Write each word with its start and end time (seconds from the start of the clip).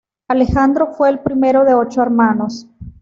Alejandro 0.29 0.95
fue 0.95 1.09
el 1.11 1.19
primero 1.19 1.63
de 1.63 1.75
ocho 1.75 2.01
hermanos. 2.01 2.65